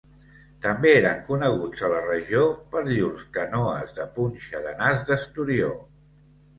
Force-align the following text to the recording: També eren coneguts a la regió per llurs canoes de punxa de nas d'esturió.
També 0.61 0.93
eren 1.01 1.19
coneguts 1.27 1.83
a 1.83 1.91
la 1.93 2.01
regió 2.07 2.47
per 2.73 2.85
llurs 2.89 3.29
canoes 3.39 3.95
de 4.01 4.11
punxa 4.19 4.67
de 4.69 4.77
nas 4.85 5.09
d'esturió. 5.13 5.75